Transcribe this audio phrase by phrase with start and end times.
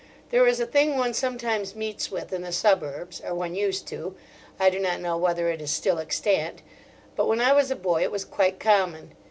[0.31, 4.15] There is a thing one sometimes meets with in the suburbs—or one used to;
[4.59, 6.63] I do not know whether it is still extant,
[7.15, 9.11] but when I was a boy it was quite common.